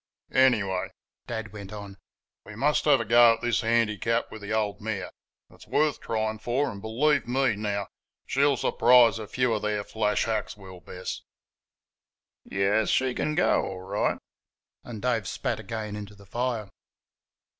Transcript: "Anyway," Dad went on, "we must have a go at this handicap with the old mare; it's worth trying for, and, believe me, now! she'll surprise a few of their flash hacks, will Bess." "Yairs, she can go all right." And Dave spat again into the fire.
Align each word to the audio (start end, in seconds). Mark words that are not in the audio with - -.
"Anyway," 0.33 0.89
Dad 1.27 1.53
went 1.53 1.71
on, 1.71 1.95
"we 2.43 2.55
must 2.55 2.85
have 2.85 2.99
a 2.99 3.05
go 3.05 3.33
at 3.35 3.41
this 3.41 3.61
handicap 3.61 4.31
with 4.31 4.41
the 4.41 4.51
old 4.51 4.81
mare; 4.81 5.11
it's 5.51 5.67
worth 5.67 5.99
trying 5.99 6.39
for, 6.39 6.71
and, 6.71 6.81
believe 6.81 7.27
me, 7.27 7.55
now! 7.55 7.85
she'll 8.25 8.57
surprise 8.57 9.19
a 9.19 9.27
few 9.27 9.53
of 9.53 9.61
their 9.61 9.83
flash 9.83 10.25
hacks, 10.25 10.57
will 10.57 10.79
Bess." 10.79 11.21
"Yairs, 12.45 12.89
she 12.89 13.13
can 13.13 13.35
go 13.35 13.61
all 13.63 13.81
right." 13.81 14.17
And 14.83 15.03
Dave 15.03 15.27
spat 15.27 15.59
again 15.59 15.95
into 15.95 16.15
the 16.15 16.25
fire. 16.25 16.69